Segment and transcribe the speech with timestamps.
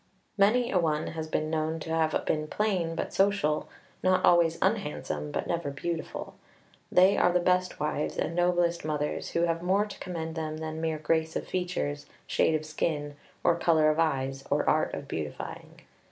[0.35, 3.69] Many a one has been known to have been plain but social;
[4.01, 6.33] not always unhandsome, but never beautiful.
[6.91, 10.81] They are the best wives and noblest mothers who have more to commend them than
[10.81, 15.81] mere grace of features, shade of skin, or color of eyes, or art of beautifying.